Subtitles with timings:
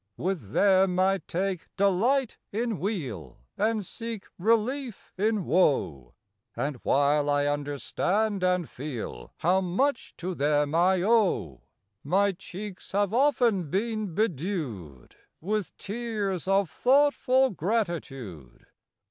[0.17, 6.15] With them I take delight in weal And seek relief in woe;
[6.55, 11.61] And while I understand and feel How much to them I owe,
[12.03, 18.65] My cheeks have often been bedew'd With tears of thoughtful gratitude.